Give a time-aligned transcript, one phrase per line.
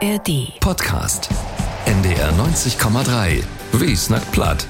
[0.00, 0.52] ARD.
[0.60, 1.28] Podcast.
[1.86, 3.42] NDR 90,3.
[3.72, 3.92] Wie
[4.30, 4.64] platt.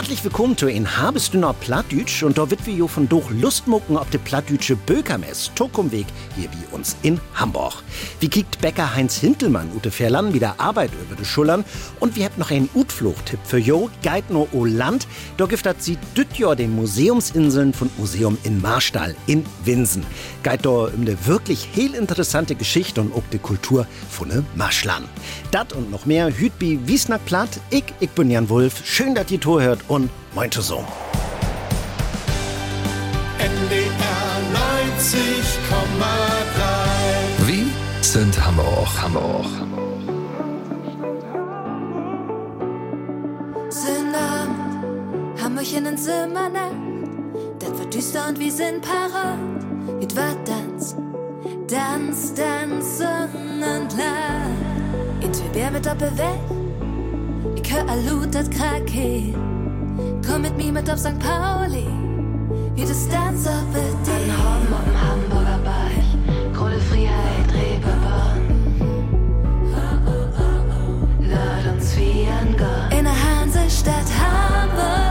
[0.00, 0.88] Herzlich willkommen zu in
[1.34, 6.06] noch Plattdütsch und da wird wir jo von durch Lustmucken auf de Plattdütsche Bökermess, Tokumweg,
[6.36, 7.82] hier wie uns in Hamburg.
[8.18, 11.66] Wie kickt Bäcker Heinz Hintelmann ute Verlan wieder Arbeit über de Schullern
[12.00, 15.98] und wir habt noch einen Utfluchtipp für jo, geit no o Land, da giftet sie
[16.16, 20.06] düt jo den Museumsinseln von Museum in Marstall in Winsen.
[20.42, 25.04] Geit da um de wirklich heel interessante Geschichte und auch de Kultur von ne Marschlan.
[25.50, 29.30] Dat und noch mehr hüt bi Wiesnack Platt, ich, ich bin Jan Wulf, schön, dass
[29.30, 30.82] ihr Tor hört und meinte so.
[33.38, 37.66] NDR 90,3 Wie
[38.00, 39.46] sind Hamburg, Hamburg.
[44.14, 46.50] Abend, Hamburg in den Zimmer
[47.58, 49.38] Das wird düster und wir sind parat.
[50.00, 50.94] It war Tanz,
[51.66, 53.94] Tanz, Tanz, Sonnenland.
[55.20, 56.38] In Tübingen mit Doppelwelt,
[57.56, 59.34] ich hör Alut, das Krake.
[60.26, 61.18] Komm mit mir mit auf St.
[61.18, 61.86] Pauli,
[62.74, 63.82] wie das Tanz auf der
[64.14, 68.42] An Horn am Hamburger Beich, Große Freiheit, Reeperbahn.
[71.20, 72.98] Lad uns vieren gehen.
[72.98, 75.09] In der Hansestadt Hamburg.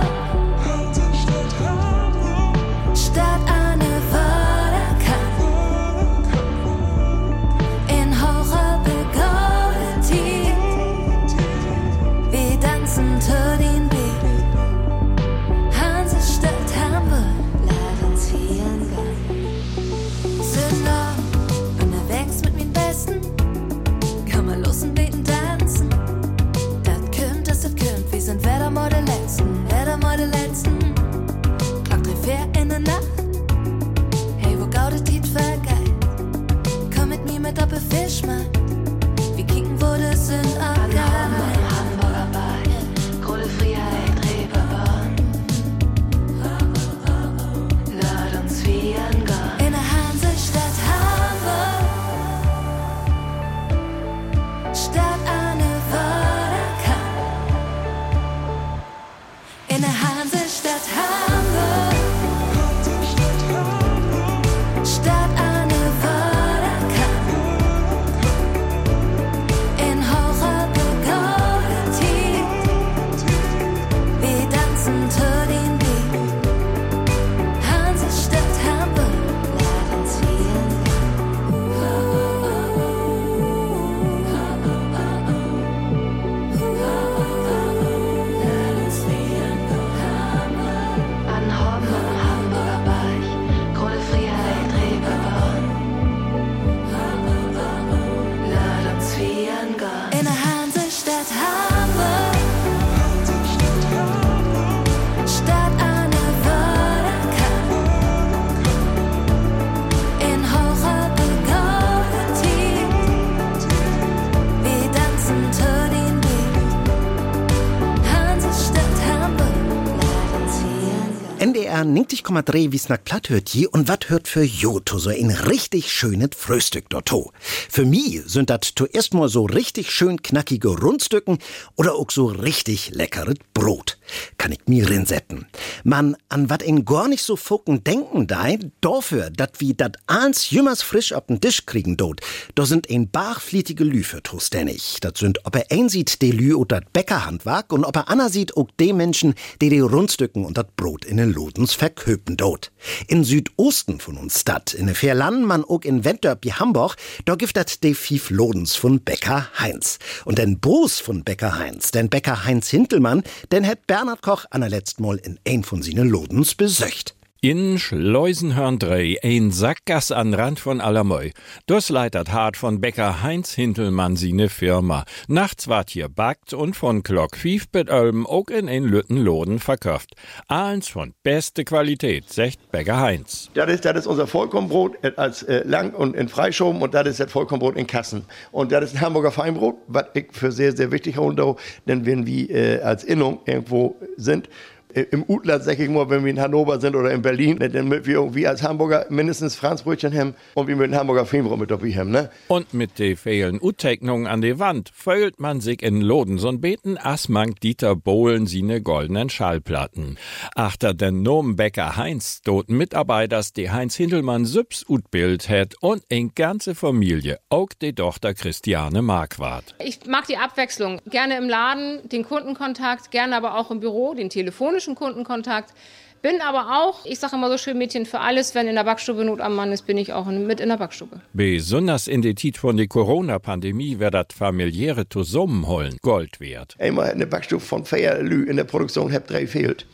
[121.93, 126.89] 90,3 Wiesnack platt hört je und wat hört für Joto so ein richtig schönes Frühstück
[126.89, 127.31] dorto.
[127.69, 131.39] Für mi sind dat zuerst mal so richtig schön knackige Rundstücken
[131.75, 133.98] oder auch so richtig leckeres Brot.
[134.37, 135.47] Kann ich mir rinsetten.
[135.83, 140.49] Man, an wat in gar nicht so fucken denken dei, dafür, dat wie dat eins
[140.49, 142.21] jümmers frisch auf den Tisch kriegen dort,
[142.55, 144.97] da sind ein bachflietige Lü für zuständig.
[145.01, 148.29] Dat sind, ob er ein sieht, de Lü und dat Bäckerhandwerk und ob er Anna
[148.29, 152.71] sieht, auch de Menschen, die die Rundstücken und dat Brot in den Lodens verköpen dort.
[153.07, 156.95] In Südosten von uns Stadt, in Fairland, man auch in Wendörp Hamburg,
[157.25, 159.99] da gibt dat de fief Lodens von Bäcker Heinz.
[160.25, 164.61] Und den Bos von Bäcker Heinz, den Bäcker Heinz Hintelmann, den hat Bernhard Koch an
[164.61, 167.18] der letzten Mal in ein von seinen Lodens besöcht.
[167.41, 171.31] In Schleusenhörn 3, ein Sackgass an Rand von Allermöy.
[171.67, 175.05] Das leitert hart von Bäcker Heinz Hintelmann sine Firma.
[175.29, 180.15] Nachts wart hier backt und von Glock 5 bis Ölm auch in ein Lüttenloden verkauft.
[180.49, 183.49] Eins von beste Qualität, sagt Bäcker Heinz.
[183.53, 187.07] Das ist, das ist unser Vollkornbrot äh, als äh, lang und in Freischoben und das
[187.07, 188.25] ist das Vollkornbrot in Kassen.
[188.51, 191.55] Und das ist ein Hamburger Feinbrot, was ich für sehr, sehr wichtig halte,
[191.87, 194.49] denn wenn wir äh, als Innung irgendwo sind
[194.93, 198.07] Im Utland, sag ich mal, wenn wir in Hannover sind oder in Berlin, dann müssen
[198.07, 202.09] wir irgendwie als Hamburger mindestens Franzbrötchen haben und wir mit Hamburger Filmbrot mit dabei haben,
[202.09, 202.31] ne?
[202.47, 206.97] Und mit de fehlen Uttecknungen an die Wand föhlt man sich in Loden so beten
[206.97, 210.17] Asmank Dieter Bohlen sine goldenen Schallplatten.
[210.55, 216.33] Achter den Nomen Bäcker Heinz dort Mitarbeiters, die Heinz Hindelmann Süps Utbild hat und in
[216.33, 219.75] ganze Familie, auch die Tochter Christiane Marquardt.
[219.77, 220.99] Ich mag die Abwechslung.
[221.05, 224.31] Gerne im Laden den Kundenkontakt, gerne aber auch im Büro den
[224.79, 225.73] telefonischen Kundenkontakt.
[226.21, 229.23] Bin aber auch, ich sage immer so schön, Mädchen für alles, wenn in der Backstube
[229.23, 231.21] Not am Mann ist, bin ich auch mit in der Backstube.
[231.31, 236.75] Besonders in der Zeit von der Corona-Pandemie wird das familiäre Zusammenholen Gold wert.
[236.77, 239.85] Einmal in der Backstube von Feierlü in der Produktion hab drei fehlt.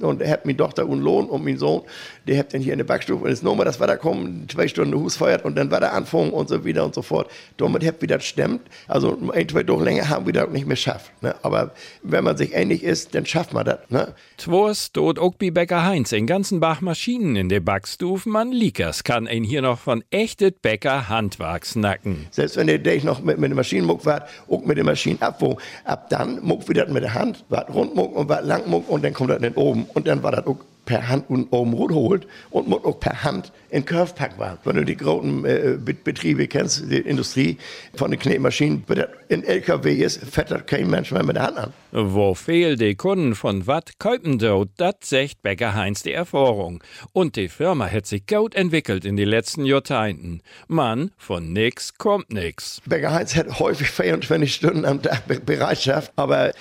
[0.00, 1.82] Und er hat meine Tochter und Lohn und mein Sohn,
[2.26, 4.94] der hat dann hier in der Backstube und ist nochmal das Wetter kommen, zwei Stunden
[4.94, 7.30] Hus feiert und dann Wetter anfangen und so wieder und so fort.
[7.56, 8.62] Damit hat wieder stemmt.
[8.86, 11.10] Also ein, zwei Tage länger haben wir das nicht mehr geschafft.
[11.20, 11.34] Ne?
[11.42, 11.72] Aber
[12.02, 13.78] wenn man sich ähnlich ist, dann schafft man das.
[13.88, 14.14] Ne?
[14.36, 18.22] Twors dort bei Bäcker Heinz in ganzen Bach Maschinen in der Backstube.
[18.26, 22.26] Man liekers kann ein hier noch von echtet Bäcker Handwerk snacken.
[22.30, 24.84] Selbst wenn der, der ich noch mit, mit der Maschine muck wart, auch mit der
[24.84, 28.68] Maschine abwogen, ab dann muck wieder mit der Hand, wat rund muck und wat lang
[28.68, 30.58] muck und dann kommt das dann oben und dann war das auch
[30.88, 34.56] per Hand und oben holt und muss auch per Hand in Curvepack war.
[34.64, 37.58] Wenn du die großen äh, Betriebe kennst, die Industrie
[37.94, 41.42] von den Knetmaschinen, wenn das in LKW ist, fährt das kein Mensch mehr mit der
[41.42, 41.72] Hand an.
[41.92, 46.82] Wo fehlt die Kunden von wat kaufen dort, das sagt Bäcker Heinz die Erfahrung.
[47.12, 50.40] Und die Firma hat sich gut entwickelt in den letzten Jahrzehnten.
[50.68, 52.80] Man, von nix kommt nix.
[52.86, 56.52] Bäcker Heinz hat häufig 24 Stunden am Tag Bereitschaft, aber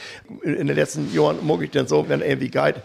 [0.43, 2.75] in den letzten Jahren mag ich dann so, wenn irgendwie geht,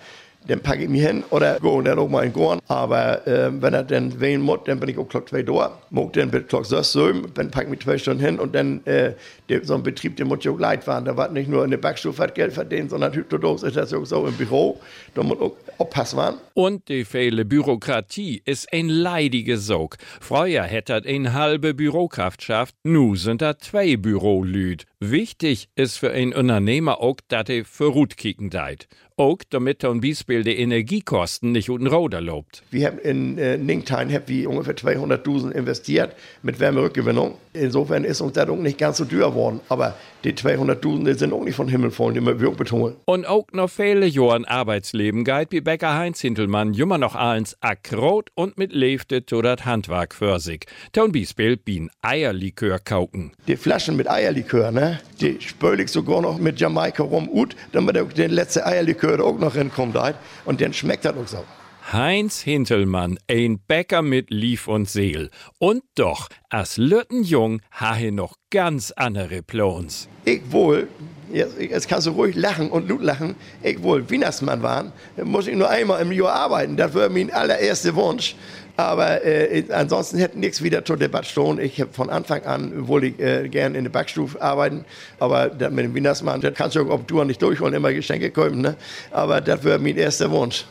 [0.49, 2.61] dann packe ich mich hin oder gehe dann auch mal in Gorn.
[2.69, 5.79] Aber äh, wenn er dann wählen muss, dann bin ich auch Glock zwei da.
[5.91, 8.85] Mag dann bis Glock sechs so, dann packe ich mich zwei Stunden hin und dann
[8.87, 9.15] äh,
[9.49, 11.05] der, so ein Betrieb, der muss ja auch leid fahren.
[11.05, 14.27] Da war nicht nur in der Backstufe Geld verdient, sondern hypnodos ist das auch so
[14.27, 14.81] im Büro.
[15.15, 16.37] Da muss auch aufpassen werden.
[16.55, 19.97] Und die fehle Bürokratie ist ein leidige Sog.
[20.21, 24.85] Früher hätte ein halbe Bürokraft schafft, nu sind da zwei Bürolüd.
[25.01, 28.87] Wichtig ist für ein Unternehmer auch, dass er verrut kicken deit.
[29.23, 32.65] Auch damit ein Beispiel die Energiekosten nicht unten Roder lobt.
[32.73, 37.37] Wir haben in äh, Ningtein haben wir ungefähr 200.000 investiert mit Wärmerückgewinnung.
[37.53, 39.61] Insofern ist uns das nicht ganz so teuer geworden.
[39.69, 42.97] Aber die 200.000 sind auch nicht von Himmel fallen, die wir auch betonen.
[43.05, 48.31] Und auch noch viele Jahren Arbeitsleben geht wie Bäcker Heinz Hintelmann jummer noch eins akrot
[48.35, 50.67] und mit Lefte zu dat Handwerk für sich.
[50.93, 53.33] Ton Biesbill bin Eierlikör kauken.
[53.47, 55.01] Die Flaschen mit Eierlikör, ne?
[55.21, 59.55] Die spöle ich sogar noch mit Jamaika rum ut, damit der letzte Eierlikör auch noch
[59.55, 59.97] hinkommt.
[60.45, 61.45] Und dann schmeckt das auch so.
[61.91, 65.31] Heinz Hintelmann, ein Bäcker mit Lief und Seel.
[65.59, 70.09] Und doch, as Lüttenjung hahe noch ganz andere Plons.
[70.25, 70.89] Ich wohl,
[71.33, 74.93] jetzt, jetzt kannst du ruhig lachen und Lut lachen, ich wohl Wienersmann waren,
[75.25, 76.77] muss ich nur einmal im Jahr arbeiten.
[76.77, 78.37] Das wäre mein allererster Wunsch.
[78.77, 81.59] Aber äh, ansonsten hätte nichts wieder zur Debatte stehen.
[81.59, 84.85] Ich habe von Anfang an wollte ich äh, gerne in der Backstufe arbeiten.
[85.19, 88.63] Aber mit dem Wienersmann, das kannst du auf Tour nicht durchholen, immer Geschenke kaufen.
[88.63, 88.77] Ne?
[89.11, 90.65] Aber das wäre mein erster Wunsch.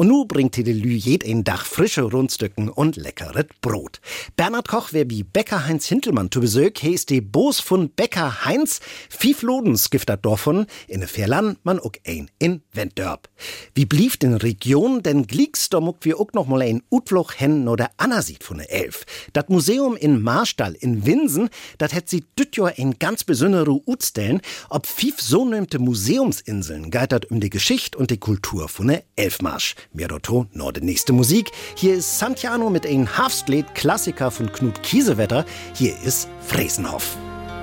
[0.00, 4.00] Und nu bringt die Lü jeden Dach frische Rundstücken und leckeres Brot.
[4.34, 8.80] Bernhard Koch wär wie Bäcker Heinz Hintelmann zu Besuch, hees die Boos von Bäcker Heinz,
[9.10, 13.28] fief Lodens giftet davon, in Ferlan man ook ein in Wendörp.
[13.74, 17.68] Wie blieb den Region, denn glieks da muck wir ook noch mal ein Utfluch hen
[17.68, 19.04] oder Anna von der Elf.
[19.34, 24.40] Dat Museum in Marstall in Winsen, dat hätt sie düt jo ein ganz besondere Utstellen,
[24.70, 29.74] ob fief so nehmte Museumsinseln geitert um die Geschichte und die Kultur von der Elfmarsch.
[29.92, 31.50] Mehr dazu noch die nächste Musik.
[31.74, 35.44] Hier ist Santiano mit einem Hafstlied Klassiker von Knut Kiesewetter.
[35.74, 37.16] Hier ist Fresenhoff.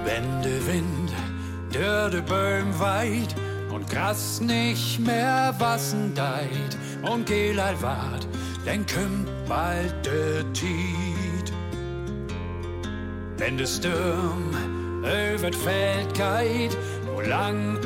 [0.04, 1.14] Wenn der Wind
[1.72, 3.34] durch die Bäume weit
[3.74, 6.78] und Gras nicht mehr wassen deit
[7.10, 8.28] und Gelal wart,
[8.66, 11.54] dann kommt bald der Tiet.
[13.38, 14.52] Wenn der Sturm
[15.00, 17.80] über Feld geht, wo lang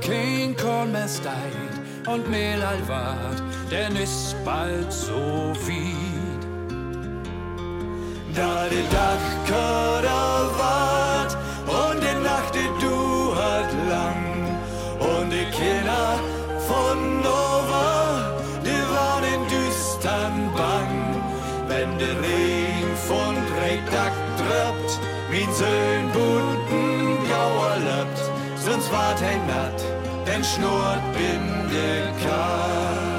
[0.00, 6.42] kein Korn mehr steit und Mehlal wart, denn ist bald so weit.
[8.34, 11.32] Da die Dachköder wart
[11.80, 14.22] und die Nacht die duert lang
[15.10, 16.08] und die Kinder
[16.68, 18.32] von Nova,
[18.66, 20.92] die waren in düstern Bang,
[21.68, 24.92] wenn der Regen von Drehtag tröppt,
[25.30, 28.20] wie ein Söhn bunten Gauer löppt,
[28.56, 29.80] sonst wart ein Natt,
[30.26, 33.11] denn schnurrt bin der Kart.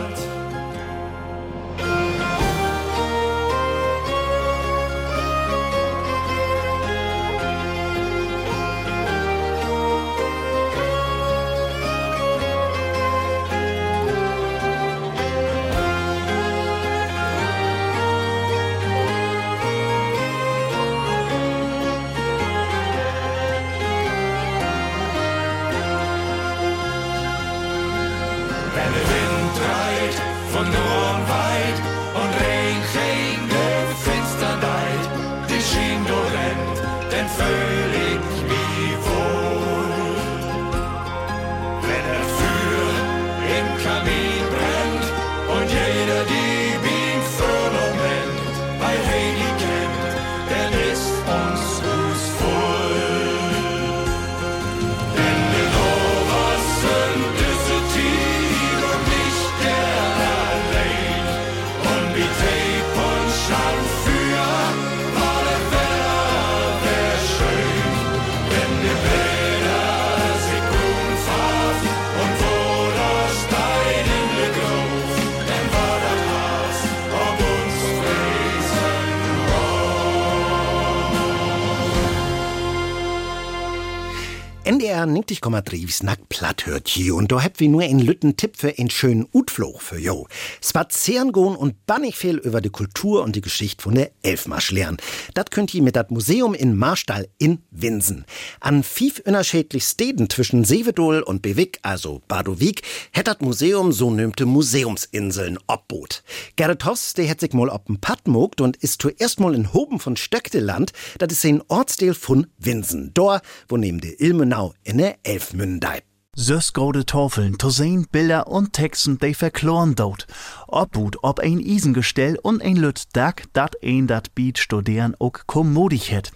[85.03, 88.74] NDR 90,3 Snack platt hört hier und da habt wir nur einen lütten Tipp für
[88.77, 90.27] einen schönen Utflug für jo.
[90.63, 94.98] Spazieren gehen und bannig viel über die Kultur und die Geschichte von der Elfmarsch lernen.
[95.33, 98.25] Das könnt ihr mit dat Museum in Marstall in Winsen.
[98.60, 102.81] An fief unterschiedlich Städten zwischen Sevedol und Bewick, also Badowik,
[103.12, 106.24] hätt dat Museum so nümmte Museumsinseln obboot.
[106.55, 110.00] Gerrit Hoss, der hätt sich mal ob'n Patt mogt und ist zuerst mal in Hoben
[110.00, 113.13] von Stöckteland, dat is ein Ortsteil von Winsen.
[113.13, 116.01] Dor, wo neben der Ilmenau in der Elfmündei.
[116.35, 120.25] Sös gode Tafeln, to sehen Bilder und Texten, die verkloren dort.
[120.67, 126.09] Obhut ob ein Isengestell und ein Lüt Dack, dat ein dat Beat studieren ook kommodig
[126.09, 126.31] het.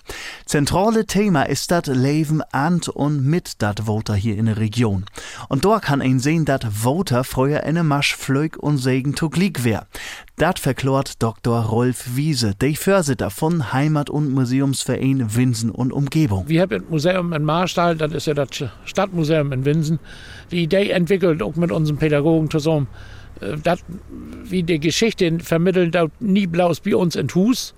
[0.48, 5.04] Zentrale Thema ist dat Leben an und mit dat Voter hier in der Region.
[5.50, 9.66] Und dort kann ein sehen, dat Voter früher in Masch flög und Segen to Glieg
[9.66, 9.88] wär.
[10.38, 11.60] Dat verklort Dr.
[11.66, 16.48] Rolf Wiese, der Vorsitter von Heimat- und Museumsverein Winsen und Umgebung.
[16.48, 20.00] Wir haben ein Museum in Marstall, das ist ja das Stadtmuseum in Winsen,
[20.52, 22.88] die Idee entwickelt, auch mit unseren Pädagogen zusammen,
[23.42, 23.80] äh, dat,
[24.46, 27.74] wie die Geschichte vermitteln, dort nie bloß bei uns in Hus,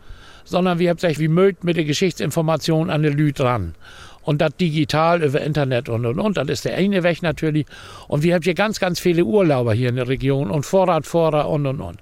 [0.50, 3.76] sondern wir haben gesagt, wie mögt mit der Geschichtsinformation an die Leute ran.
[4.22, 6.38] Und das digital über Internet und und und.
[6.38, 7.66] Das ist der eine Weg natürlich.
[8.08, 11.66] Und wir haben hier ganz, ganz viele Urlauber hier in der Region und Vorradfahrer und
[11.66, 12.00] und und.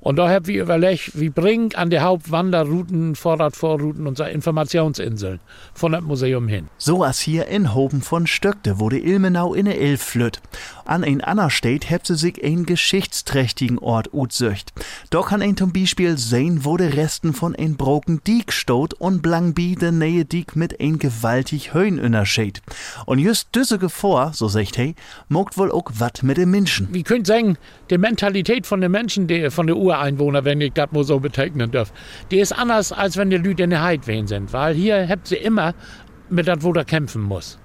[0.00, 5.40] Und da haben wir überlegt, wie bringen an die Hauptwanderrouten, Vorradvorrouten unsere Informationsinseln
[5.74, 6.68] von dem Museum hin.
[6.78, 10.40] So as hier in Hoben von Stöckte, die Ilmenau in der Elf flütt.
[10.88, 14.72] An ein ander State hebt sie sich ein geschichtsträchtigen Ort utsöcht.
[15.10, 19.20] Da kann ein zum Beispiel sehen, wo de Resten von ein broken Diek stot und
[19.20, 22.62] Blangbi de neue Diek mit ein gewaltig Höhen unterscheid.
[23.04, 24.94] Und just düsse Gefahr, so sagt hey,
[25.28, 26.88] mogt wohl auch wat mit den Menschen.
[26.90, 27.58] Wie könnt sagen,
[27.90, 31.70] die Mentalität von den Menschen, die, von den Ureinwohnern, wenn ich das mal so bezeichnen
[31.70, 31.92] darf,
[32.30, 34.54] die ist anders, als wenn die Leute in der Heidwehen sind.
[34.54, 35.74] Weil hier habt sie immer
[36.30, 37.58] mit das, wo der kämpfen muss.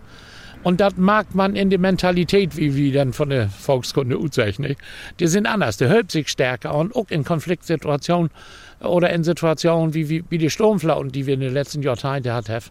[0.64, 4.76] Und das mag man in der Mentalität, wie wir dann von der Volkskunde uzeichnen.
[5.20, 8.32] Die sind anders, die hört sich stärker und auch in Konfliktsituationen
[8.80, 12.62] oder in Situationen wie, wie, wie die Sturmflauten, die wir in den letzten Jahrzehnten hatten.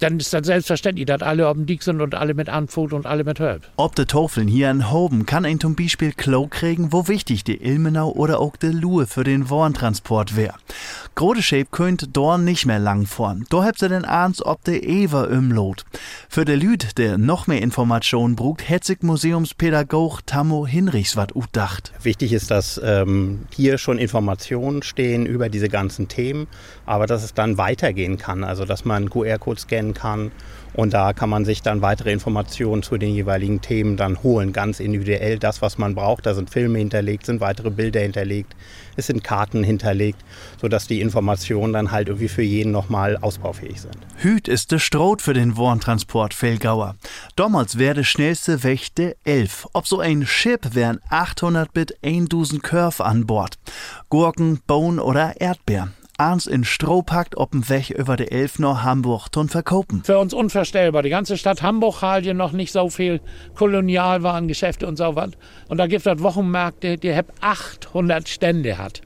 [0.00, 3.06] Dann ist das selbstverständlich, dass alle auf dem Dick sind und alle mit Anfut und
[3.06, 3.68] alle mit Hölb.
[3.76, 7.62] Ob de Tafeln hier in Hoben kann ein zum Beispiel Klo kriegen, wo wichtig die
[7.62, 10.54] Ilmenau oder auch de Lue für den Warntransport wär.
[11.14, 13.44] Grode Shape könnt dorn nicht mehr lang fahren.
[13.50, 15.84] Da habt ihr den Ahns ob de Ewer umlot.
[16.28, 21.92] Für de Lüd, der noch mehr Informationen brugt, sich Museumspädagog Tammo Hinrichs wat utdacht.
[22.02, 26.46] Wichtig ist, dass ähm, hier schon Informationen stehen über diese ganzen Themen,
[26.86, 30.32] aber dass es dann weitergehen kann, also dass man QR-Code scannen kann
[30.74, 34.80] und da kann man sich dann weitere Informationen zu den jeweiligen Themen dann holen, ganz
[34.80, 36.26] individuell das, was man braucht.
[36.26, 38.54] Da sind Filme hinterlegt, sind weitere Bilder hinterlegt,
[38.96, 40.18] es sind Karten hinterlegt,
[40.60, 43.96] sodass die Informationen dann halt irgendwie für jeden nochmal ausbaufähig sind.
[44.18, 46.96] Hüt ist de Stroh für den Warntransport Felgauer.
[47.34, 48.58] Damals wär de schnellste
[48.98, 49.68] de 11.
[49.72, 53.58] Ob so ein Schiff wären 800 Bit 1000 Curve an Bord.
[54.10, 55.97] Gurken, Bohnen oder Erdbeeren.
[56.20, 60.02] Arns in Stroh packt, ob'n Weg über de Elf nach Hamburg tun verkaufen.
[60.02, 61.04] Für uns unvorstellbar.
[61.04, 63.20] Die ganze Stadt Hamburg hat hier noch nicht so viel
[63.54, 65.30] Kolonialwarengeschäfte und so was.
[65.68, 69.02] Und da gibt es Wochenmärkte, die haben 800 Stände hat.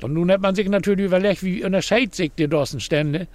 [0.00, 3.28] Und nun hat man sich natürlich überlegt, wie unterscheidet sich die Dossen Stände.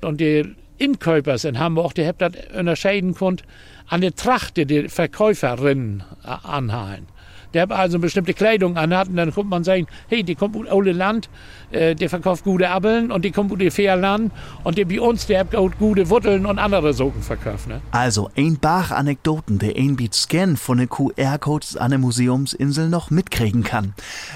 [0.00, 3.40] Und die Inkäufers in Hamburg, die haben das unterscheiden können
[3.86, 7.06] an der Tracht, die die Verkäuferinnen anhalten.
[7.54, 10.92] Der also bestimmte Kleidung anhat und dann kommt man sagen, hey, die kommt aus Ole
[10.92, 11.28] Land,
[11.70, 14.32] äh, der verkauft gute Äppeln und die kommt aus Fairland
[14.64, 17.68] und der bei uns, der hat auch gute Wurteln und andere Sachen verkauft.
[17.68, 17.80] Ne?
[17.90, 23.10] Also ein Bach Anekdoten, der ein Beat Scan von den QR-Codes an der Museumsinsel noch
[23.10, 23.94] mitkriegen kann.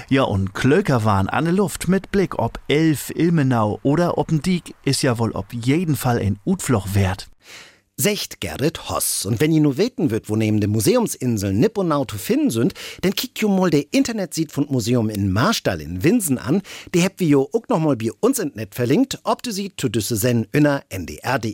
[0.09, 4.75] Ja, und Klöker waren an der Luft mit Blick ob Elf, Ilmenau oder ob Diek
[4.83, 7.29] ist ja wohl auf jeden Fall ein Utfloch wert.
[8.03, 9.25] Secht Gerrit Hoss.
[9.25, 13.15] Und wenn ihr nur weten wird, wo neben den Museumsinseln Nipp zu finden sind, dann
[13.15, 16.61] kickt ihr mal der Internetseite von Museum in Marstall in Winsen an.
[16.93, 19.87] Die habt jo auch noch mal bei uns in Net verlinkt, ob du sie zu
[19.87, 21.53] düsse sen inner ndr.de-dicht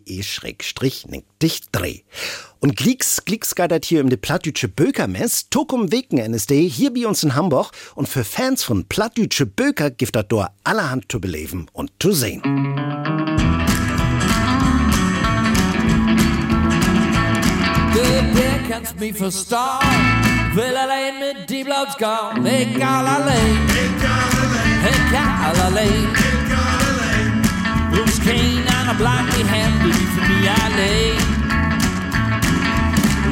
[1.71, 1.99] dreh.
[2.59, 7.21] Und Glicks, Glicks geidert hier im de Plattdütsche Bökermess, Tokum Weken NSD, hier bei uns
[7.21, 7.69] in Hamburg.
[7.93, 12.41] Und für Fans von Plattdütsche Böker gibt das dort allerhand zu beleben und zu sehen.
[18.69, 19.81] against me for star.
[20.53, 22.45] Villa Lane, mid deep love's gone.
[22.45, 23.33] Hey, Galilee.
[23.73, 24.77] Hey, Galilee.
[24.85, 26.05] Hey, Galilee.
[27.97, 31.17] It was Cain and a blindly hand beneath me I lay.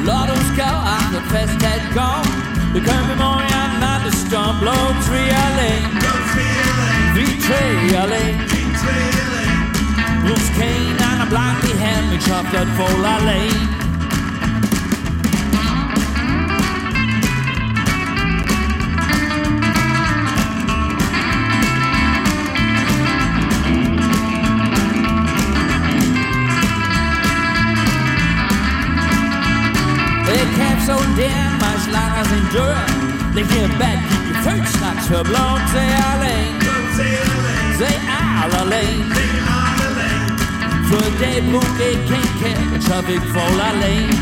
[0.02, 2.26] Lord, was cow, I confessed head gone.
[2.74, 5.78] The curvy morning and night, the storm blow tree alley.
[7.14, 8.28] Vitray alley.
[8.42, 8.74] It
[10.26, 13.87] Who's Cain and a blindly hand me chopped at full alley.
[30.88, 32.88] so damn much like as endured.
[33.36, 35.52] They get back, your church not trouble.
[35.76, 36.56] They are lame.
[37.80, 39.08] They are the lame.
[40.88, 44.16] For they book a can't catch traffic for la lane.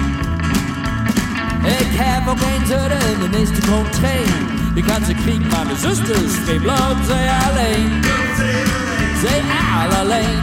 [1.79, 4.27] Ik heb ook geen deuren in de meeste contrée.
[4.75, 8.03] Ik kan ze krieg, maar mijn zusters, twee bloot, zij alleen.
[9.23, 9.41] Zij
[10.01, 10.39] alleen.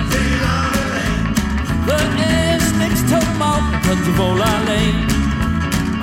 [1.87, 2.09] Er
[2.55, 5.22] is niks te maken, kunt je vol alleen.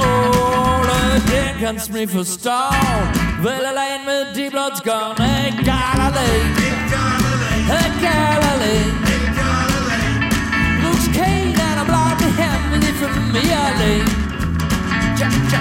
[0.00, 2.74] Ole, den kannst mich verstauen.
[3.42, 5.14] Will allein mit die Bloods gone,
[5.48, 6.46] egal allein.
[7.66, 8.94] Egal allein.
[10.82, 14.04] Looks keiner, er bleibt die Hände nicht für mich allein.
[15.18, 15.60] Ja, ja,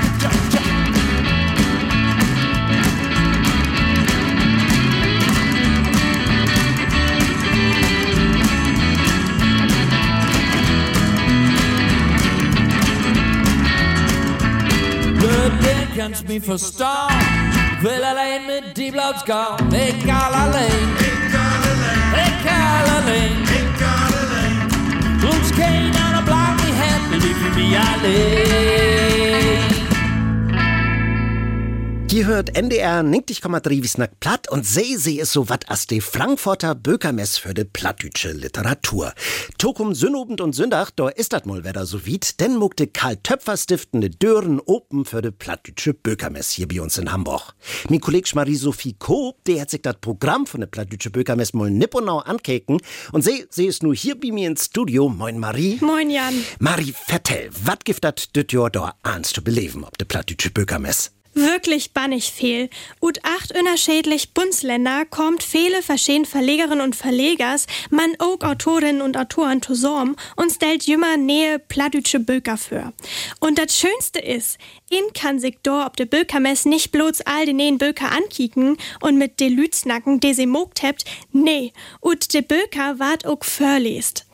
[15.63, 17.13] Den kannst mich verstauen.
[17.81, 20.97] Will allein mit die Bloods gehen, egal allein.
[22.13, 23.37] Egal allein.
[25.21, 28.48] Uns keiner bleibt die Hände, die für mich allein.
[32.29, 37.39] Hört NDR 90,3 Wisnack platt und seh sie ist so wat as de Frankfurter Bökermess
[37.39, 39.13] für de plattdütsche Literatur.
[39.57, 43.57] Tokum Sünnobend und Sündach, da ist dat mal wieder so weit, denn muckte Karl Töpfer
[43.57, 47.55] stiftende Dören open für de plattdütsche Bökermess hier bei uns in Hamburg.
[47.89, 52.19] Min Kolleg Marie-Sophie Koop, der hat sich dat Programm von de plattdütsche Bökermess mal nipponau
[52.19, 52.79] ankeken
[53.11, 55.09] und sie, sie ist nur hier bei mir ins Studio.
[55.09, 55.79] Moin Marie.
[55.81, 56.35] Moin Jan.
[56.59, 61.11] Marie, vertell, wat gibt dat düt Jahr da ans zu beleben ob de plattdütsche Bökermess?
[61.39, 62.69] Wirklich bannig fehl.
[63.01, 69.61] Ut acht unterschiedlich Bundesländer kommt viele verschiedene Verlegerinnen und Verlegers, man auch Autorinnen und Autoren
[69.61, 72.91] zusammen und stellt jümmer Nähe plattdütsche Böker für.
[73.39, 74.57] Und das Schönste ist,
[74.89, 79.17] in kann sich do ob de Bökermess nicht bloß all den nähen Böker ankicken und
[79.17, 81.71] mit de Lütsnacken, de sie mogt hebt, nee,
[82.01, 84.25] ut de Böker wart auch verlest.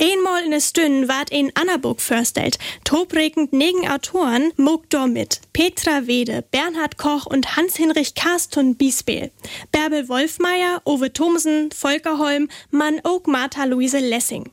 [0.00, 2.58] Einmal in der Stünde ward ein Annaburg förstelt.
[2.84, 5.40] Tobregend negen Autoren mog mit.
[5.52, 9.32] Petra Wede, Bernhard Koch und Hans-Hinrich Karstun Biesbeel.
[9.72, 14.50] Bärbel Wolfmeier, Ove Thomsen, Volker Holm, Mann Oak Martha Luise Lessing.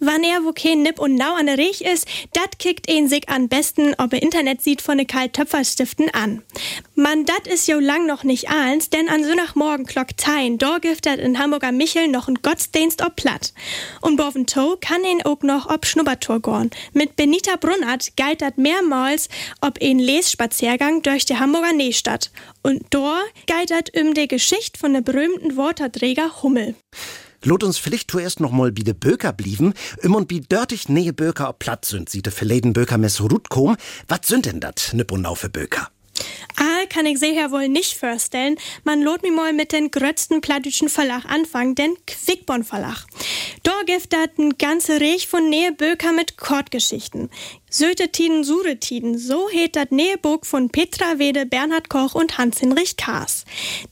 [0.00, 3.28] Wann er wo kein Nipp und Nau an der Rech ist, dat kickt ihn sich
[3.28, 6.42] am besten, ob er Internet sieht von de Karl Töpfer Stiften an.
[6.94, 11.18] Man, dat is jo lang noch nicht eins, denn an Sonntagmorgen Glock tein, da giftet
[11.18, 13.52] in Hamburger Michel noch ein Gottesdienst ob platt.
[14.00, 16.70] Und boven To kann ihn auch noch ob Schnuppertour gorn.
[16.92, 19.28] Mit Benita Brunnert galt dat mehrmals
[19.60, 22.30] ob ein Lesspaziergang durch die Hamburger Nähstadt.
[22.62, 26.76] Und dort galt dat um die Geschichte von der berühmten Worterträger Hummel.
[27.44, 31.12] Lot uns vielleicht zuerst noch mal bi de Böker blieben, um und bi dörtig nähe
[31.12, 33.76] Böker ob Platz sind, sie de verleden Böker mess Rutkom.
[34.08, 35.88] Was sind denn dat, ne Bunau für Böker?
[36.88, 38.56] Kann ich seher wohl nicht vorstellen.
[38.84, 43.04] Man lot mi mal mit den grötzten plattdütschen Verlag anfangen, den Quickborn Verlag.
[43.62, 47.30] Da gibt dat n ganze Reich von Näheböker mit Kortgeschichten.
[47.70, 53.44] Sötetiden, Suretiden, so heet dat Näheburg von Petra Wede, Bernhard Koch und Hans-Hinrich Kaas.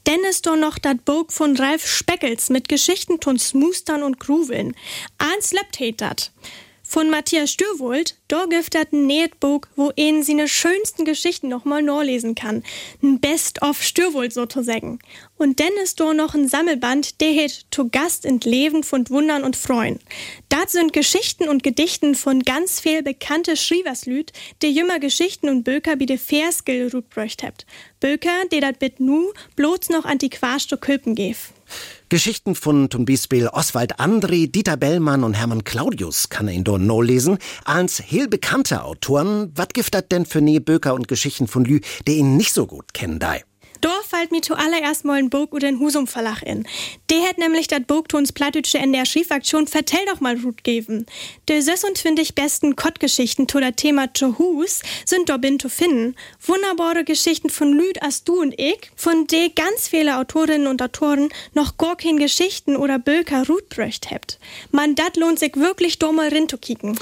[0.07, 4.75] Denn ist doch noch dat Burg von Ralf Speckels mit Geschichten von Smustern und Gruveln.
[5.19, 6.33] Eins lebt heet dat.
[6.89, 12.37] Von Matthias Stürwold, da gibt das ein Nähtbuch, wo ihn seine schönsten Geschichten nochmal nachlesen
[12.37, 12.63] kann.
[13.03, 15.01] Ein Best-of Stürwold sozusagen.
[15.37, 19.43] Und dann ist da noch ein Sammelband, der heißt To Gast in Leben von Wundern
[19.43, 19.99] und Freuen.
[20.49, 25.99] Das sind Geschichten und Gedichten von ganz viel bekannte Schriverslüd, die jünger Geschichten und Böker
[25.99, 27.67] wie de Fairskill rutbröcht habt.
[27.99, 31.53] Böker, die dat bit nu bloß noch antiquarisch zu Köpen gef.
[32.09, 36.81] Geschichten von zum Beispiel Oswald André, Dieter Bellmann und Hermann Claudius kann er in dort
[36.81, 37.39] no lesen.
[37.65, 42.37] Als heel bekannte Autoren, was das denn für Böker und Geschichten von Lü, die ihn
[42.37, 43.43] nicht so gut kennen dai?
[43.87, 46.67] Da fällt mir zuallererst mal ein Burg oder ein Husum Verlag in.
[47.09, 51.07] Der hat nämlich das Burgtons Plattdütsche in der Schiefaktion Vertell doch mal Rut geben.
[51.47, 56.17] Der 26 besten Kottgeschichten zu der Thema zu Hus sind da bin zu finden.
[56.45, 61.29] Wunderbare Geschichten von Lüd as du und ich, von de ganz viele Autorinnen und Autoren
[61.55, 64.41] noch gar kein Geschichten oder Böker Rut bröcht habt.
[64.73, 66.99] Man, dat lohnt sich wirklich da mal rin zu kicken.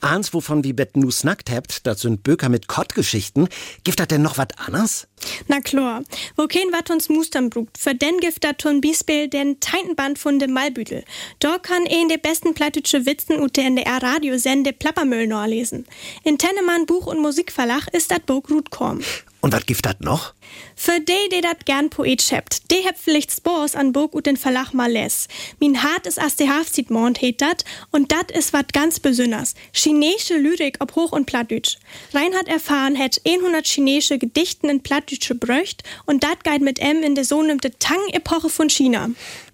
[0.00, 3.48] Eins, wovon wie bet nu snackt habt, das sind Böker mit Kottgeschichten.
[3.84, 5.06] Gibt das denn noch wat anderes?
[5.48, 6.02] Na klar,
[6.36, 10.38] wo kein wat uns Mustern brugt, für den gibt dat ton Bispel den Teintenband von
[10.38, 11.04] dem Malbüdel.
[11.38, 15.86] Da kann ein der besten plattdeutsche Witzen und der NDR Radiosende Plappermüll lesen.
[16.24, 19.04] In Tennemann Buch- und Musikverlag ist dat Buch gut kommen.
[19.40, 20.34] Und was gibt das noch?
[20.76, 24.36] Für die, die dat gern Poet schäbt, die heb vielleicht Spors an Burg und den
[24.36, 25.28] Verlag mal les.
[25.60, 29.54] Min hart is as de Hafzitmond heet dat, und dat is wat ganz besonders.
[29.72, 31.78] Chinesische Lyrik ob Hoch- und Plattdütsch.
[32.12, 37.14] Reinhard erfahren het 100 chinesische Gedichten in Plattdütsche bröcht, und dat geht mit M in
[37.14, 39.08] der sogenannte Tang-Epoche von China.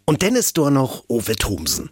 [0.04, 1.90] Und dann ist da noch Ove Thomsen.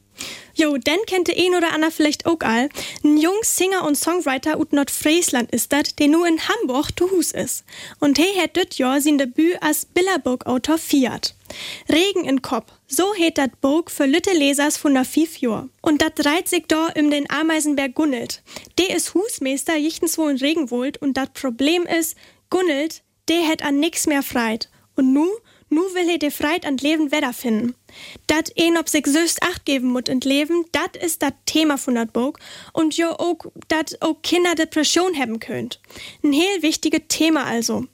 [0.56, 2.68] Jo, den kennt der ein oder andere vielleicht auch all.
[3.02, 7.32] Ein jung Singer und Songwriter ut Nordfriesland ist dat, der nur in Hamburg zu Hus
[7.32, 7.64] ist.
[7.98, 11.34] Und he hat dit Jahr sein Debüt als Billerburg-Autor Fiat.
[11.90, 15.68] Regen in Kopf, so heet dat Burg für lütte Lesers von der fünf Jahr.
[15.82, 18.42] Und dat reiht sich da um den Ameisenberg Gunnelt.
[18.78, 22.14] Der ist Husmeister jichtenswo in Regenwold und dat Problem is,
[22.48, 24.68] Gunnelt, der het an nix mehr freit.
[24.96, 25.26] Und nu
[25.74, 27.74] Nu will he de Freit an Leben Wetter finden.
[28.26, 31.96] Dat een ob sich söst acht geben mut in Leben, dat ist dat Thema von
[31.96, 32.38] dat Buch
[32.72, 35.80] und jo ook dat ook Kinder Depression haben könnt.
[36.22, 37.86] Ein heel wichtiges Thema also.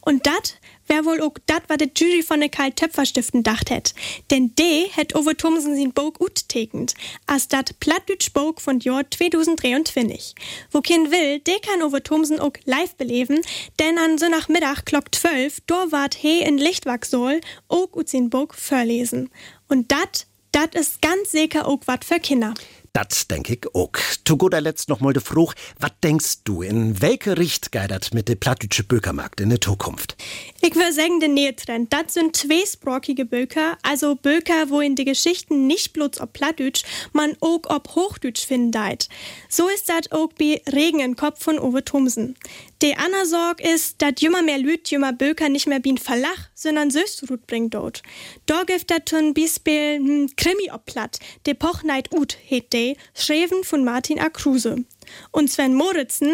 [0.00, 0.57] Und dat
[0.88, 3.94] wär wohl auch dat, was de Jury von der Karl Töpfer Stiften dacht hätt.
[4.30, 6.94] Denn de hätt Ove Thomsen sin Bog ut tekend,
[7.26, 10.34] as dat Plattdütsch Bog von Jahr 2023.
[10.70, 13.40] Wo kind will, de kann Ove Thomsen auch live beleben,
[13.78, 18.30] denn an so nach Mittag klock 12, do wart he in Lichtwachsol auch ut sin
[18.30, 19.30] Bog verlesen.
[19.68, 22.54] Und dat, dat ist ganz sicher auch wat für Kinder.
[22.98, 23.92] Das denk ich auch.
[24.24, 28.28] Zu guter Letzt noch mal de Fruch, was denkst du, in welche Richt geidert mit
[28.28, 30.16] de plattdütsche Bökermarkt in der Zukunft?
[30.60, 35.68] Ich würde sagen, der Nähetrend, das sind zweisprachige Böker, also Böker, wo in die Geschichten
[35.68, 36.82] nicht bloß ob Plattdütsch,
[37.12, 39.08] man auch ob Hochdütsch finden deit.
[39.48, 42.34] So ist das auch bei Regen im Kopf von Uwe Thomsen.
[42.80, 46.92] Die andere Sorge ist, dass jümmer mehr Lüt, jümmer Böker nicht mehr bin Verlach, sondern
[46.92, 48.04] Söstrut bringt dort.
[48.46, 53.64] Da gibt das zum Beispiel hm, Krimi ob Platt, de Pochneid ut het de, schreven
[53.64, 54.28] von Martin A.
[54.28, 54.84] Kruse.
[55.32, 56.32] Und Sven Moritzen,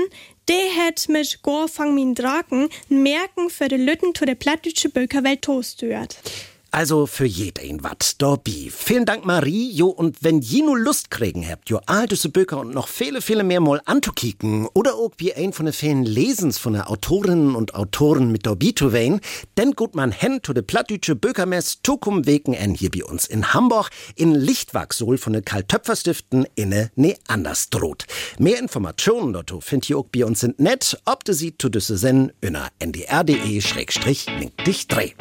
[0.49, 5.41] der hat mit Gor fang min Draken Merken für de Lütten zu der plattdütsche Bökerwelt
[5.41, 6.19] toast gehört.
[6.75, 8.69] Also für jeden wat, Dorbi.
[8.69, 9.71] Vielen Dank, Marie.
[9.71, 13.45] Jo, und wenn je nur Lust kriegen habt, jo alte Böker und noch viele, viele
[13.45, 17.77] mehr mal anzukicken oder auch wie ein von den vielen Lesens von der Autorinnen und
[17.77, 19.21] Autoren mit Dorbi zu wein,
[19.55, 23.55] dann gut man hen zu der plattdütsche Bökermess Tukum Weken en hier bei uns in
[23.55, 28.07] Hamburg in Lichtwachsol von den Karl-Töpfer-Stiften inne ne anders droht.
[28.41, 31.97] Mehr Informationen dazu findet ihr auch bei uns in Net, ob du sie zu düsse
[31.97, 33.69] sen inner ndr.de-dich
[34.89, 35.13] dreh.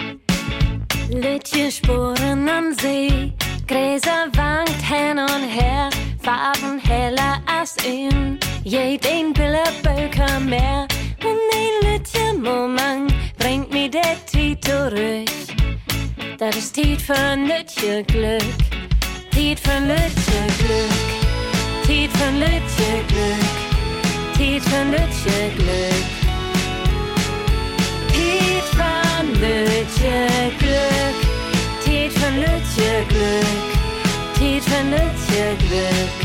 [1.10, 3.34] Lütje Spuren am See,
[3.68, 5.90] Gräser wankt hin und her,
[6.22, 10.88] Farben heller als in jeden Billerböker mehr.
[11.24, 15.30] Und die Lütje Moment bringt mir der Tiet zurück.
[16.38, 18.44] Das ist Tiet für Lütje Glück,
[19.32, 26.24] Tiet für Lütje Glück, Tiet für Lütje Glück, Tiet für Lütje Glück.
[28.14, 30.13] Tiet van Lütje
[35.74, 36.20] Glück,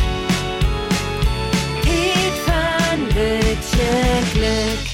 [1.83, 3.93] Tiet van Lütje
[4.35, 4.87] Glück.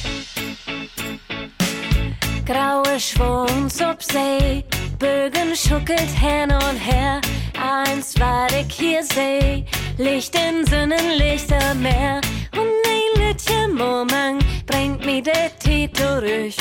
[2.47, 4.65] Graue Schwungs ob See,
[5.01, 7.21] Bögen schuckelt hin und her,
[7.61, 9.65] eins war ich hier seh,
[9.99, 12.21] Licht in Sinnen, Lichter Meer,
[12.53, 16.55] und die Lütje Moment bringt mir der Tiet durch.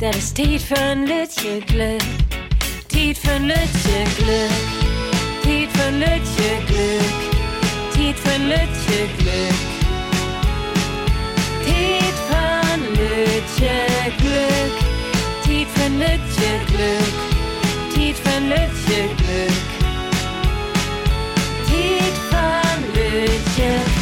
[0.00, 2.02] Das ist Tiet für ein Lütje Glück,
[2.88, 4.81] Tiet für ein Lütje Glück,
[6.02, 7.18] Lütje Glück,
[7.92, 9.60] Tiet van Lütje Glück.
[11.64, 13.78] Tiet van Lütje
[14.18, 14.76] Glück,
[15.44, 17.16] Tiet van Lütje Glück,
[17.94, 19.68] Tiet van Lütje Glück.
[21.66, 24.01] Tiet van Lütje Glück.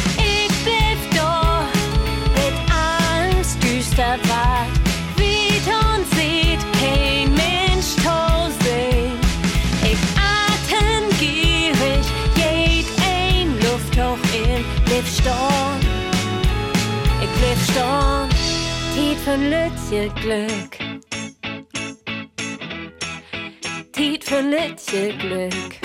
[19.23, 20.77] Von Lütje Glück.
[23.93, 25.79] Tiet von Lütje Glück.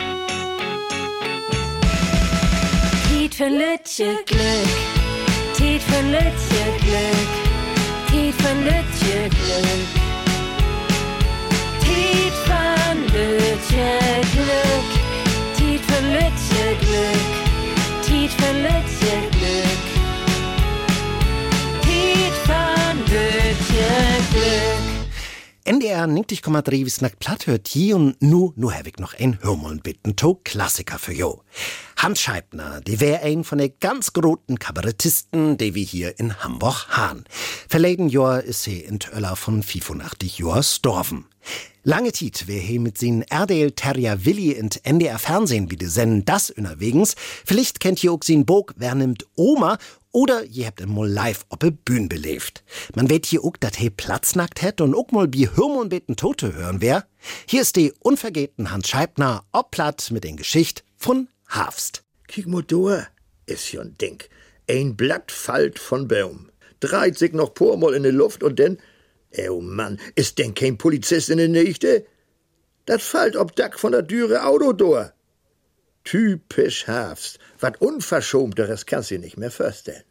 [3.09, 4.69] Tiet von Lütje Glück.
[5.55, 7.33] Tiet von Lütje Glück.
[8.11, 9.91] Tiet von Lütje Glück.
[11.83, 13.91] Tiet von Lütje
[14.33, 14.91] Glück.
[15.59, 17.31] Tiet von Lütje Glück.
[18.07, 19.85] Tiet von Lütje Glück.
[21.83, 22.86] Tiet von
[23.17, 23.89] Lütje
[24.31, 24.77] Glück.
[25.65, 29.81] NDR 90,3 wie snack platt hört hier und nu, nu hab ich noch ein Hörmoln
[29.81, 31.43] bitten, to Klassiker für jo.
[31.97, 36.89] Hans Scheibner, die wär ein von den ganz großen Kabarettisten, die wir hier in Hamburg
[36.91, 37.25] haben.
[37.69, 41.25] Verleden Jahr ist sie in Töller von 85 Jahr storven.
[41.83, 46.25] Lange Zeit wär he mit sin RDL Terrier Willi in NDR Fernsehen wie de Sennen
[46.25, 47.15] das unterwegs.
[47.45, 49.79] Vielleicht kennt ihr auch sin Bog Wer nimmt Oma
[50.17, 52.65] oder ihr habt mal live op e Bühn belebt.
[52.95, 56.55] Man weet hier auch, dat he Platznackt hätt und auch mal bi Hürmon beten Tote
[56.55, 57.05] hören wär.
[57.47, 62.03] Hier ist die unvergeten Hans Scheibner ob platt mit den Geschicht von Hafst.
[62.29, 63.07] Kick mal da,
[63.45, 64.23] ist ein Ding.
[64.67, 66.49] Ein Blatt fallt von Baum.
[66.81, 68.79] Dreht sich noch pormal in die Luft und dann,
[69.51, 72.07] oh Mann, ist denn kein Polizist in der Nächte?
[72.87, 75.13] Das fallt ob Dack von der Düre Autodor.
[76.07, 77.41] Typisch Hafst.
[77.59, 80.05] Wat Unverschämteres kannst du nicht mehr vorstellen.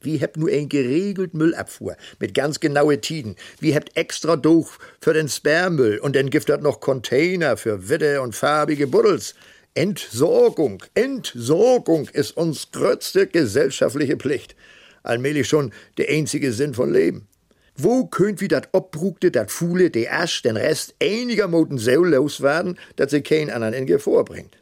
[0.00, 3.36] Wie habt nur ein geregelt Müllabfuhr mit ganz genaue Tiden.
[3.60, 8.34] Wie habt extra durch für den Sperrmüll und dann gibt noch Container für Witte und
[8.34, 9.36] farbige Buddels.
[9.74, 14.56] Entsorgung, Entsorgung ist uns größte gesellschaftliche Pflicht.
[15.04, 17.28] Allmählich schon der einzige Sinn von Leben.
[17.76, 23.12] Wo könnt wie dat obbrugte, dat Fuhle, de Asch, den Rest einigermaßen so loswerden, dass
[23.12, 24.56] sie keinen anderen in Gefahr bringt?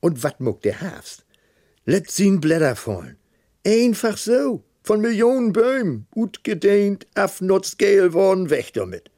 [0.00, 1.24] Und wat muckt der Herbst?
[1.84, 3.16] Let sin Blätter fallen.
[3.64, 4.62] Einfach so.
[4.82, 6.06] Von Millionen Bäumen.
[6.14, 9.10] Ut gedehnt, afnutzt, gel worden, weg damit.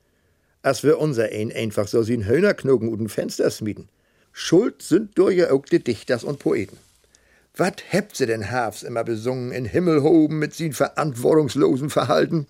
[0.62, 3.88] As wir unser ein einfach so sin Hühnerknogen und Fenster smieden.
[4.33, 6.79] Schuld sind durch ja auch die Dichters und Poeten.
[7.57, 12.47] Wat hebt sie denn Hafs immer besungen in Himmelhoben mit sin verantwortungslosen Verhalten?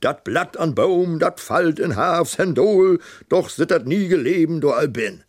[0.00, 5.24] Dat Blatt an Baum, dat fallt in Hafs Hendol, doch sittert nie geleben do Albin.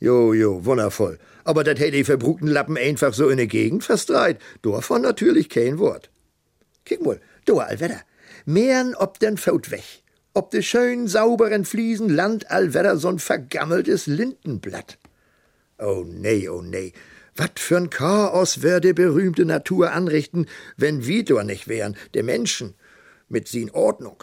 [0.00, 1.18] Jo, jo, wundervoll.
[1.44, 4.40] Aber dat hätt die verbrugten Lappen einfach so in der Gegend verstreit.
[4.62, 6.10] Davon natürlich kein Wort.
[6.84, 8.02] Kick mal, do allwetter.
[8.44, 10.02] Mehren ob den Faut weg.
[10.34, 14.98] Ob de schön sauberen Fliesen Land allwetter so'n vergammeltes Lindenblatt.
[15.78, 16.92] Oh nee, oh nee.
[17.34, 22.74] Wat für'n Chaos wär de berühmte Natur anrichten, wenn wir do nicht wären, de Menschen,
[23.28, 24.22] mit sin Ordnung.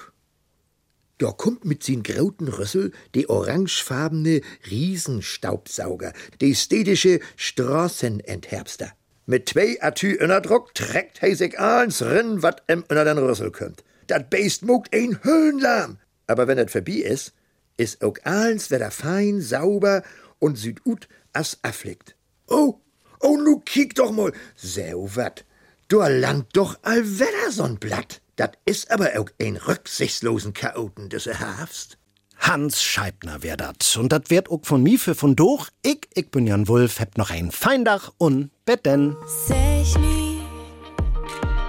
[1.17, 8.91] Da kommt mit sin grauten Rüssel de orangefarbene Riesenstaubsauger, de städtische Straßenentherbster.
[9.25, 13.83] Mit zwei Atü Druck trägt he sich alles rin, wat em unter den Rüssel kommt.
[14.07, 15.97] Dat Beest muckt ein Höllenlahm.
[16.27, 17.31] Aber wenn et vorbei is,
[17.77, 20.03] is auch alles wieder fein, sauber
[20.39, 22.15] und sieht ut as afflickt.
[22.47, 22.81] Oh,
[23.19, 24.31] oh, nu kiek doch mal.
[24.55, 25.45] So wat.
[25.87, 28.21] Da land doch allwetter so'n Blatt.
[28.35, 31.97] Dat is aber auch ein rücksichtslosen Chaoten, des Hafst.
[32.37, 33.97] Hans Scheibner wär dat.
[33.97, 35.69] Und dat wird auch von mir für von durch.
[35.83, 39.15] Ich, ich bin Jan Wulf, hab noch ein Feindach und Betten.
[39.47, 40.41] Sech nie,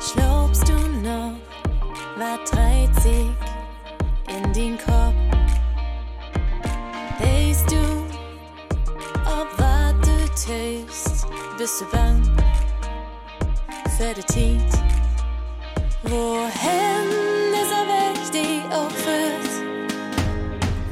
[0.00, 1.36] schlobst du noch,
[2.18, 3.28] wat dreht sich
[4.28, 5.14] in den Kopf?
[7.20, 7.76] Weißt du,
[9.24, 11.26] ob wat du tust,
[11.58, 12.22] bist du bang
[13.96, 14.95] für die Zeit?
[16.08, 17.08] Wohin
[17.50, 19.46] dieser Weg die auch führt.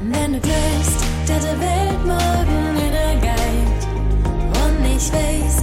[0.03, 3.65] Wenn du glaubst, dass der Welt morgen wieder geil.
[4.65, 5.54] Und ich weiß,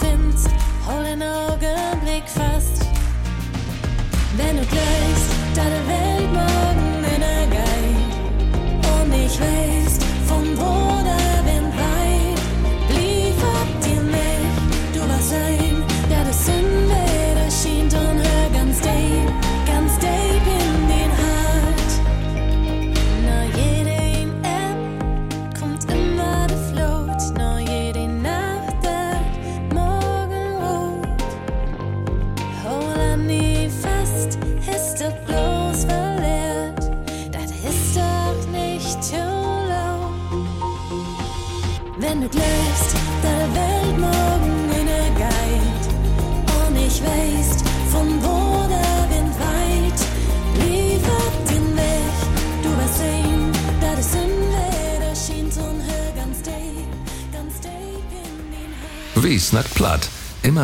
[0.00, 0.48] findest,
[0.86, 2.57] hol den Augenblick fast.